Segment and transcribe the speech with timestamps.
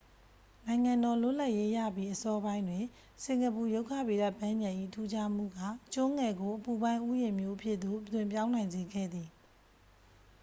[0.65, 2.83] နိုင်ငံတော် လွတ်လပ်ရေးရပြီး အစောပိုင်းတွင်
[3.23, 5.59] စင်ကာပူ ရုက္ခဗေဒပန်းခြံ၏ ထူးခြားမှုက
[5.93, 9.29] ကျွန်းငယ်ကို အပူပိုင်း ဥယျာဉ်မြို့အဖြစ်သို့ အသွင်းပြောင်းနိုင်စေခဲ့သည်